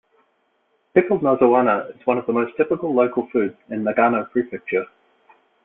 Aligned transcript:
Pickled 0.95 1.21
nozawana 1.21 1.91
is 1.95 2.07
one 2.07 2.17
of 2.17 2.25
the 2.25 2.33
most 2.33 2.57
typical 2.57 2.91
local 2.91 3.27
foods 3.31 3.53
in 3.69 3.83
Nagano 3.83 4.27
Prefecture. 4.31 4.87